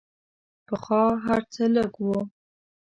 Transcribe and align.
پخوا 0.67 1.03
هر 1.25 1.41
څه 1.53 1.63
لږ 1.75 1.91
وو. 2.05 2.17